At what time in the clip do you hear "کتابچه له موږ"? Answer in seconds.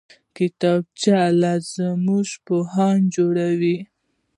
0.37-2.27